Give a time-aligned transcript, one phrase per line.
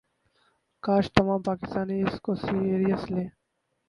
[0.83, 3.27] کاش تمام پاکستانی اس کو سیرس لیے